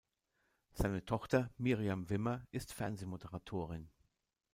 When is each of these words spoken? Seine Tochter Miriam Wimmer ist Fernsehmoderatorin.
Seine 0.71 1.05
Tochter 1.05 1.51
Miriam 1.59 2.09
Wimmer 2.09 2.43
ist 2.49 2.73
Fernsehmoderatorin. 2.73 3.87